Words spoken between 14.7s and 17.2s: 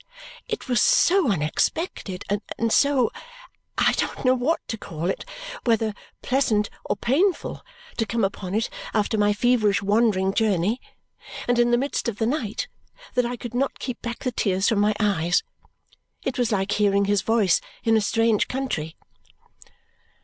my eyes. It was like hearing